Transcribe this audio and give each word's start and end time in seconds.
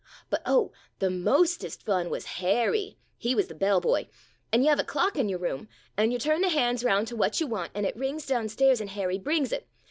But 0.31 0.41
oh, 0.47 0.71
the 0.97 1.11
mostest 1.11 1.83
fun 1.85 2.09
wuz 2.09 2.21
Harry— 2.39 2.97
he 3.19 3.35
wuz 3.35 3.43
the 3.49 3.53
bell 3.53 3.79
boy— 3.79 4.07
an' 4.51 4.63
you 4.63 4.69
have 4.69 4.79
a 4.79 4.83
clock 4.83 5.15
in 5.15 5.29
your 5.29 5.37
room, 5.37 5.69
an' 5.95 6.09
you 6.09 6.17
turn 6.17 6.41
the 6.41 6.49
hands 6.49 6.83
round 6.83 7.07
to 7.09 7.15
what 7.15 7.39
you 7.39 7.45
want, 7.45 7.69
an' 7.75 7.85
it 7.85 7.95
rings 7.95 8.25
down 8.25 8.49
stairs 8.49 8.81
an' 8.81 8.87
Harry 8.87 9.19
brings 9.19 9.51
it. 9.51 9.67